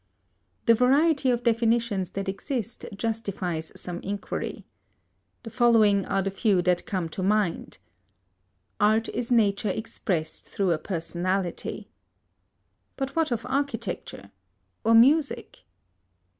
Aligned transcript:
The 0.65 0.73
variety 0.73 1.29
of 1.29 1.43
definitions 1.43 2.09
that 2.17 2.27
exist 2.27 2.87
justifies 2.95 3.71
some 3.79 3.99
inquiry. 3.99 4.65
The 5.43 5.51
following 5.51 6.07
are 6.07 6.23
a 6.25 6.31
few 6.31 6.63
that 6.63 6.87
come 6.87 7.07
to 7.09 7.21
mind: 7.21 7.77
"Art 8.79 9.09
is 9.09 9.29
nature 9.29 9.69
expressed 9.69 10.45
through 10.47 10.71
a 10.71 10.79
personality." 10.79 11.91
But 12.97 13.15
what 13.15 13.31
of 13.31 13.45
architecture? 13.47 14.31
Or 14.83 14.95
music? 14.95 15.65